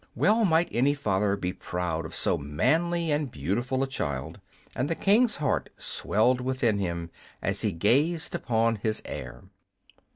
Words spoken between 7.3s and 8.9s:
as he gazed upon